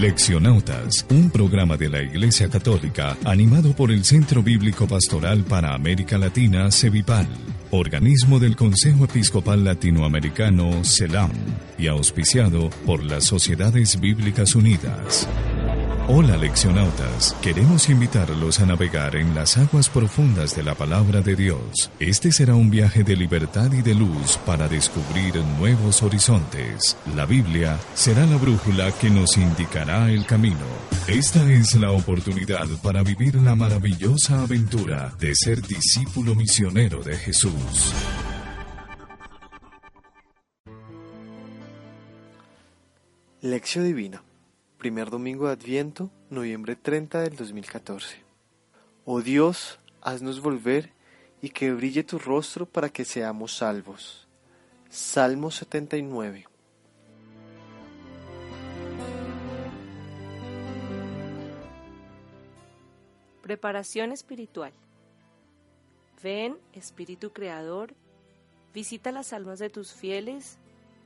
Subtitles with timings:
[0.00, 6.16] Leccionautas, un programa de la Iglesia Católica animado por el Centro Bíblico Pastoral para América
[6.16, 7.26] Latina, CEVIPAL,
[7.72, 11.32] organismo del Consejo Episcopal Latinoamericano, CELAM,
[11.76, 15.28] y auspiciado por las Sociedades Bíblicas Unidas.
[16.10, 21.90] Hola leccionautas, queremos invitarlos a navegar en las aguas profundas de la palabra de Dios.
[22.00, 26.96] Este será un viaje de libertad y de luz para descubrir nuevos horizontes.
[27.14, 30.64] La Biblia será la brújula que nos indicará el camino.
[31.08, 37.92] Esta es la oportunidad para vivir la maravillosa aventura de ser discípulo misionero de Jesús.
[43.42, 44.22] Lección Divina
[44.78, 48.22] Primer domingo de Adviento, noviembre 30 del 2014.
[49.04, 50.92] Oh Dios, haznos volver
[51.42, 54.28] y que brille tu rostro para que seamos salvos.
[54.88, 56.46] Salmo 79.
[63.42, 64.72] Preparación espiritual.
[66.22, 67.94] Ven, Espíritu Creador,
[68.72, 70.60] visita las almas de tus fieles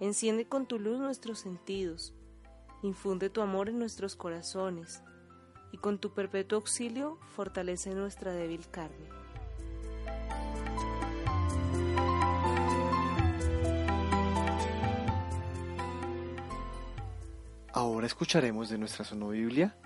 [0.00, 2.14] Enciende con tu luz nuestros sentidos,
[2.82, 5.02] infunde tu amor en nuestros corazones,
[5.72, 9.10] y con tu perpetuo auxilio fortalece nuestra débil carne.
[17.74, 19.76] Ahora escucharemos de nuestra Biblia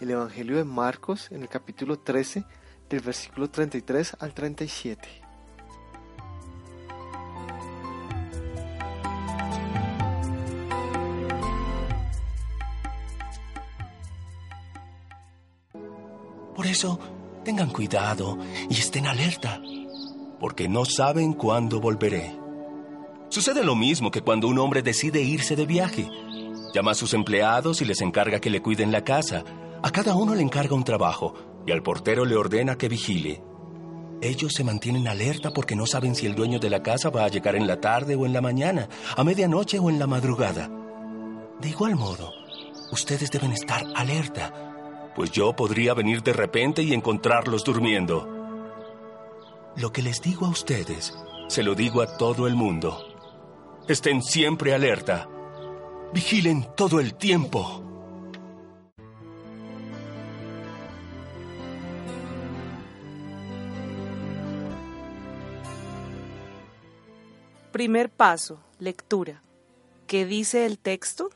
[0.00, 2.46] el Evangelio de Marcos en el capítulo 13
[2.88, 5.27] del versículo 33 al 37.
[16.58, 16.98] Por eso,
[17.44, 18.36] tengan cuidado
[18.68, 19.62] y estén alerta,
[20.40, 22.36] porque no saben cuándo volveré.
[23.28, 26.10] Sucede lo mismo que cuando un hombre decide irse de viaje.
[26.74, 29.44] Llama a sus empleados y les encarga que le cuiden la casa.
[29.84, 33.40] A cada uno le encarga un trabajo y al portero le ordena que vigile.
[34.20, 37.28] Ellos se mantienen alerta porque no saben si el dueño de la casa va a
[37.28, 40.68] llegar en la tarde o en la mañana, a medianoche o en la madrugada.
[41.60, 42.32] De igual modo,
[42.90, 44.67] ustedes deben estar alerta
[45.14, 48.28] pues yo podría venir de repente y encontrarlos durmiendo.
[49.76, 51.16] Lo que les digo a ustedes,
[51.48, 52.98] se lo digo a todo el mundo.
[53.88, 55.28] Estén siempre alerta.
[56.12, 57.84] Vigilen todo el tiempo.
[67.72, 69.42] Primer paso, lectura.
[70.08, 71.30] ¿Qué dice el texto?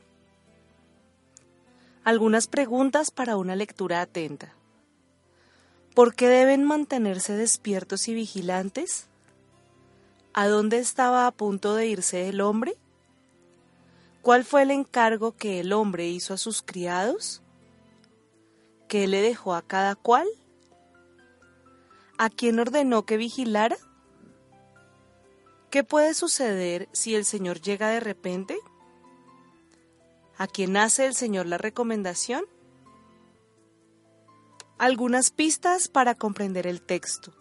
[2.05, 4.53] Algunas preguntas para una lectura atenta.
[5.95, 9.07] ¿Por qué deben mantenerse despiertos y vigilantes?
[10.33, 12.75] ¿A dónde estaba a punto de irse el hombre?
[14.21, 17.41] ¿Cuál fue el encargo que el hombre hizo a sus criados?
[18.89, 20.27] ¿Qué le dejó a cada cual?
[22.19, 23.77] ¿A quién ordenó que vigilara?
[25.71, 28.59] ¿Qué puede suceder si el Señor llega de repente?
[30.43, 32.43] ¿A quién hace el Señor la recomendación?
[34.77, 37.33] Algunas pistas para comprender el texto.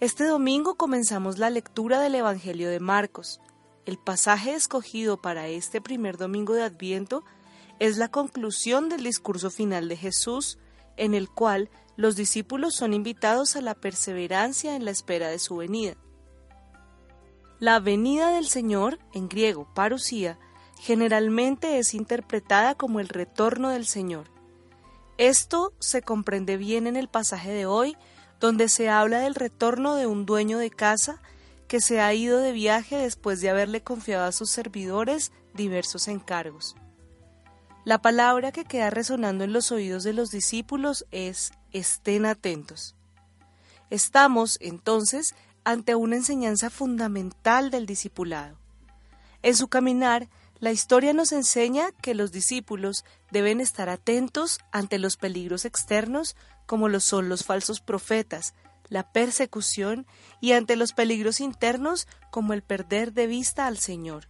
[0.00, 3.42] Este domingo comenzamos la lectura del Evangelio de Marcos.
[3.84, 7.24] El pasaje escogido para este primer domingo de Adviento
[7.78, 10.56] es la conclusión del discurso final de Jesús,
[10.96, 11.68] en el cual
[11.98, 15.98] los discípulos son invitados a la perseverancia en la espera de su venida.
[17.58, 20.38] La venida del Señor, en griego parusía,
[20.82, 24.26] generalmente es interpretada como el retorno del Señor.
[25.16, 27.96] Esto se comprende bien en el pasaje de hoy,
[28.40, 31.22] donde se habla del retorno de un dueño de casa
[31.68, 36.74] que se ha ido de viaje después de haberle confiado a sus servidores diversos encargos.
[37.84, 42.96] La palabra que queda resonando en los oídos de los discípulos es estén atentos.
[43.88, 48.58] Estamos, entonces, ante una enseñanza fundamental del discipulado.
[49.42, 50.28] En su caminar,
[50.62, 56.36] la historia nos enseña que los discípulos deben estar atentos ante los peligros externos
[56.66, 58.54] como lo son los falsos profetas,
[58.88, 60.06] la persecución
[60.40, 64.28] y ante los peligros internos como el perder de vista al Señor.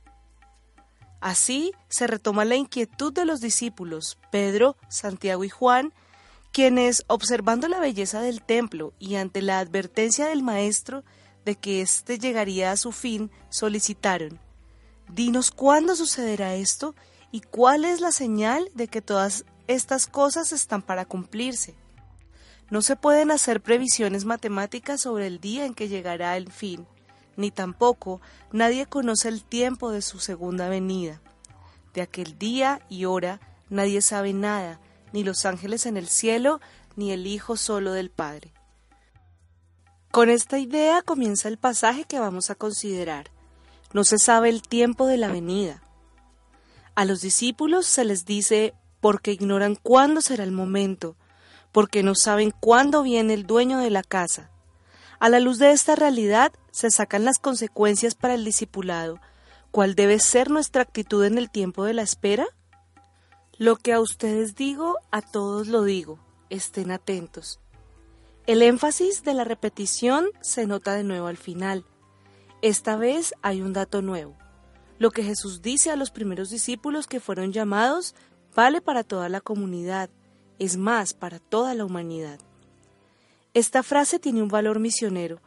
[1.21, 5.93] Así se retoma la inquietud de los discípulos, Pedro, Santiago y Juan,
[6.51, 11.05] quienes, observando la belleza del templo y ante la advertencia del Maestro
[11.45, 14.41] de que éste llegaría a su fin, solicitaron,
[15.09, 16.95] Dinos cuándo sucederá esto
[17.31, 21.75] y cuál es la señal de que todas estas cosas están para cumplirse.
[22.71, 26.87] No se pueden hacer previsiones matemáticas sobre el día en que llegará el fin,
[27.37, 28.21] ni tampoco
[28.51, 31.21] nadie conoce el tiempo de su segunda venida.
[31.95, 34.81] De aquel día y hora nadie sabe nada,
[35.13, 36.61] ni los ángeles en el cielo,
[36.97, 38.53] ni el Hijo solo del Padre.
[40.11, 43.31] Con esta idea comienza el pasaje que vamos a considerar.
[43.93, 45.83] No se sabe el tiempo de la venida.
[46.95, 51.17] A los discípulos se les dice porque ignoran cuándo será el momento,
[51.73, 54.51] porque no saben cuándo viene el dueño de la casa.
[55.19, 59.21] A la luz de esta realidad se sacan las consecuencias para el discipulado.
[59.71, 62.47] ¿Cuál debe ser nuestra actitud en el tiempo de la espera?
[63.57, 66.19] Lo que a ustedes digo, a todos lo digo.
[66.51, 67.61] Estén atentos.
[68.47, 71.85] El énfasis de la repetición se nota de nuevo al final.
[72.63, 74.37] Esta vez hay un dato nuevo.
[75.01, 78.15] Lo que Jesús dice a los primeros discípulos que fueron llamados
[78.55, 80.11] vale para toda la comunidad
[80.61, 82.39] es más para toda la humanidad.
[83.53, 85.41] Esta frase tiene un valor misionero.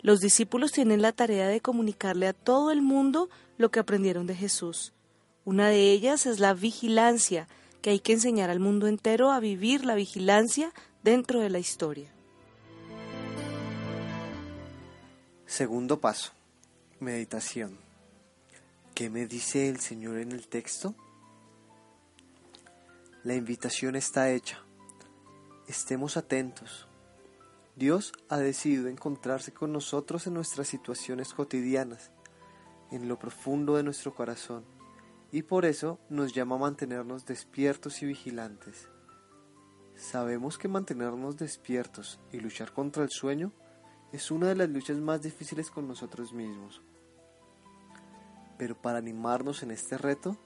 [0.00, 3.28] Los discípulos tienen la tarea de comunicarle a todo el mundo
[3.58, 4.94] lo que aprendieron de Jesús.
[5.44, 7.48] Una de ellas es la vigilancia,
[7.82, 10.72] que hay que enseñar al mundo entero a vivir la vigilancia
[11.02, 12.10] dentro de la historia.
[15.44, 16.32] Segundo paso.
[17.02, 17.78] Meditación.
[18.94, 20.94] ¿Qué me dice el Señor en el texto?
[23.24, 24.62] La invitación está hecha.
[25.66, 26.86] Estemos atentos.
[27.74, 32.12] Dios ha decidido encontrarse con nosotros en nuestras situaciones cotidianas,
[32.92, 34.64] en lo profundo de nuestro corazón,
[35.32, 38.86] y por eso nos llama a mantenernos despiertos y vigilantes.
[39.96, 43.52] Sabemos que mantenernos despiertos y luchar contra el sueño
[44.12, 46.80] es una de las luchas más difíciles con nosotros mismos.
[48.62, 50.36] Pero para animarnos en este reto,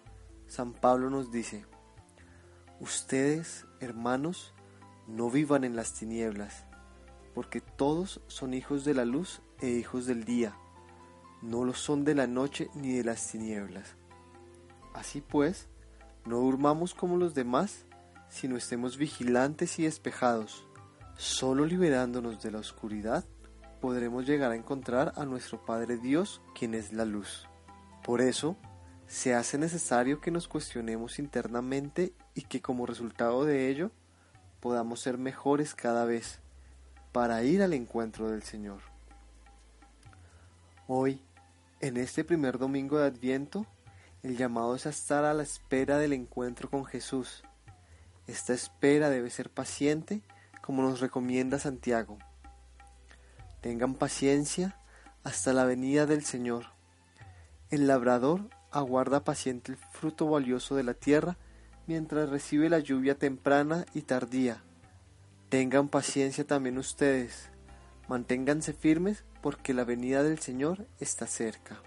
[0.46, 1.66] San Pablo nos dice,
[2.80, 4.54] Ustedes, hermanos,
[5.06, 6.64] no vivan en las tinieblas,
[7.34, 10.56] porque todos son hijos de la luz e hijos del día,
[11.42, 13.96] no lo son de la noche ni de las tinieblas.
[14.94, 15.68] Así pues,
[16.24, 17.84] no durmamos como los demás,
[18.30, 20.66] sino estemos vigilantes y despejados.
[21.18, 23.26] Solo liberándonos de la oscuridad
[23.82, 27.46] podremos llegar a encontrar a nuestro Padre Dios, quien es la luz.
[28.06, 28.54] Por eso,
[29.08, 33.90] se hace necesario que nos cuestionemos internamente y que como resultado de ello
[34.60, 36.38] podamos ser mejores cada vez
[37.10, 38.78] para ir al encuentro del Señor.
[40.86, 41.20] Hoy,
[41.80, 43.66] en este primer domingo de Adviento,
[44.22, 47.42] el llamado es a estar a la espera del encuentro con Jesús.
[48.28, 50.22] Esta espera debe ser paciente,
[50.62, 52.18] como nos recomienda Santiago.
[53.62, 54.78] Tengan paciencia
[55.24, 56.75] hasta la venida del Señor.
[57.68, 61.36] El labrador aguarda paciente el fruto valioso de la tierra
[61.88, 64.62] mientras recibe la lluvia temprana y tardía.
[65.48, 67.50] Tengan paciencia también ustedes,
[68.08, 71.82] manténganse firmes porque la venida del Señor está cerca.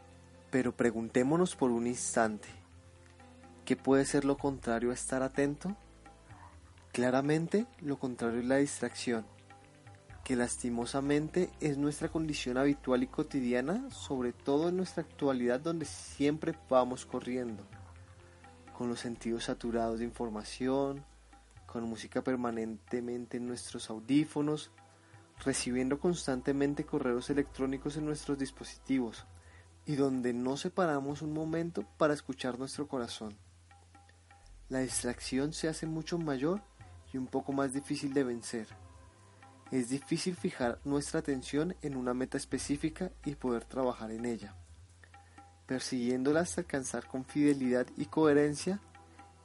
[0.52, 2.50] Pero preguntémonos por un instante,
[3.64, 5.78] ¿qué puede ser lo contrario a estar atento?
[6.92, 9.26] Claramente lo contrario es la distracción
[10.30, 16.54] que lastimosamente es nuestra condición habitual y cotidiana, sobre todo en nuestra actualidad donde siempre
[16.70, 17.66] vamos corriendo,
[18.78, 21.04] con los sentidos saturados de información,
[21.66, 24.70] con música permanentemente en nuestros audífonos,
[25.44, 29.26] recibiendo constantemente correos electrónicos en nuestros dispositivos
[29.88, 33.36] y donde no separamos un momento para escuchar nuestro corazón.
[34.70, 36.62] La distracción se hace mucho mayor
[37.12, 38.68] y un poco más difícil de vencer
[39.72, 44.56] es difícil fijar nuestra atención en una meta específica y poder trabajar en ella,
[45.68, 48.80] persiguiéndola hasta alcanzar con fidelidad y coherencia,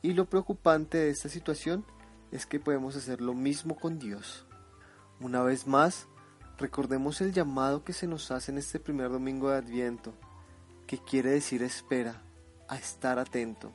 [0.00, 1.85] y lo preocupante de esta situación
[2.31, 4.47] es que podemos hacer lo mismo con Dios.
[5.21, 6.09] Una vez más,
[6.59, 10.14] recordemos el llamado que se nos hace en este primer domingo de Adviento,
[10.87, 12.23] que quiere decir espera,
[12.69, 13.73] a estar atento.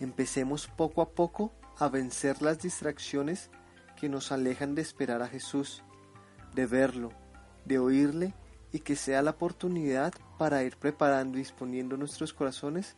[0.00, 3.50] Empecemos poco a poco a vencer las distracciones
[3.98, 5.82] que nos alejan de esperar a Jesús,
[6.54, 7.10] de verlo,
[7.64, 8.34] de oírle
[8.72, 12.96] y que sea la oportunidad para ir preparando y disponiendo nuestros corazones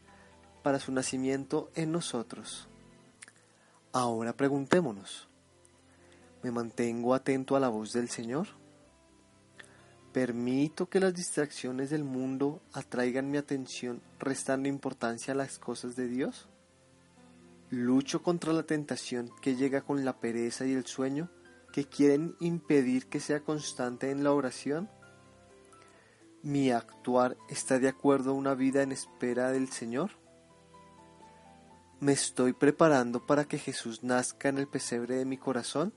[0.62, 2.68] para su nacimiento en nosotros.
[3.92, 5.28] Ahora preguntémonos,
[6.42, 8.48] ¿me mantengo atento a la voz del Señor?
[10.12, 16.08] ¿Permito que las distracciones del mundo atraigan mi atención restando importancia a las cosas de
[16.08, 16.48] Dios?
[17.70, 21.30] ¿Lucho contra la tentación que llega con la pereza y el sueño
[21.72, 24.90] que quieren impedir que sea constante en la oración?
[26.42, 30.10] ¿Mi actuar está de acuerdo a una vida en espera del Señor?
[32.00, 35.94] ¿Me estoy preparando para que Jesús nazca en el pesebre de mi corazón?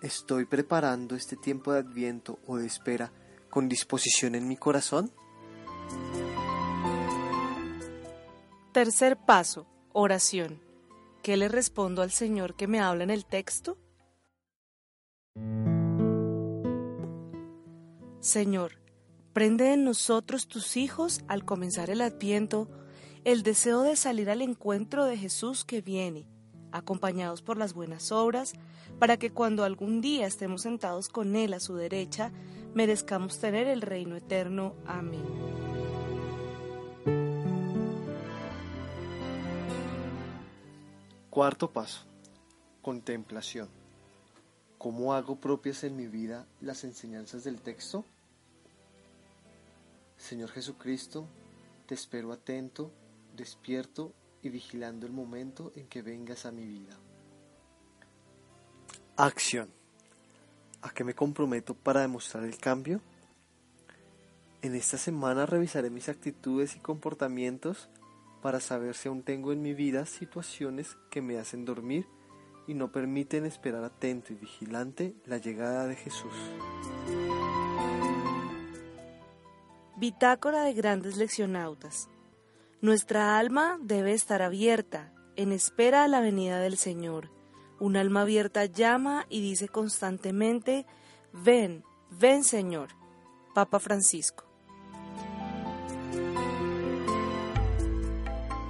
[0.00, 3.12] ¿Estoy preparando este tiempo de adviento o de espera
[3.50, 5.12] con disposición en mi corazón?
[8.72, 10.60] Tercer paso, oración.
[11.22, 13.78] ¿Qué le respondo al Señor que me habla en el texto?
[18.20, 18.72] Señor,
[19.32, 22.68] prende en nosotros tus hijos al comenzar el adviento
[23.24, 26.26] el deseo de salir al encuentro de Jesús que viene,
[26.72, 28.52] acompañados por las buenas obras,
[28.98, 32.32] para que cuando algún día estemos sentados con Él a su derecha,
[32.74, 34.74] merezcamos tener el reino eterno.
[34.86, 35.63] Amén.
[41.34, 42.02] Cuarto paso.
[42.80, 43.68] Contemplación.
[44.78, 48.04] ¿Cómo hago propias en mi vida las enseñanzas del texto?
[50.16, 51.26] Señor Jesucristo,
[51.86, 52.92] te espero atento
[53.36, 54.12] despierto
[54.44, 56.96] y vigilando el momento en que vengas a mi vida.
[59.16, 59.70] Acción.
[60.82, 63.00] ¿A qué me comprometo para demostrar el cambio?
[64.62, 67.88] En esta semana revisaré mis actitudes y comportamientos
[68.44, 72.06] para saber si aún tengo en mi vida situaciones que me hacen dormir
[72.66, 76.34] y no permiten esperar atento y vigilante la llegada de Jesús.
[79.96, 82.10] Bitácora de grandes leccionautas.
[82.82, 87.30] Nuestra alma debe estar abierta, en espera a la venida del Señor.
[87.80, 90.84] Un alma abierta llama y dice constantemente,
[91.32, 92.90] ven, ven Señor.
[93.54, 94.53] Papa Francisco.